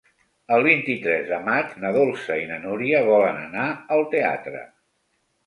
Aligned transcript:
El 0.55 0.63
vint-i-tres 0.67 1.27
de 1.31 1.37
maig 1.49 1.75
na 1.83 1.91
Dolça 1.97 2.39
i 2.45 2.49
na 2.53 2.57
Núria 2.65 3.03
volen 3.11 3.39
anar 3.43 3.69
al 3.99 4.05
teatre. 4.17 4.65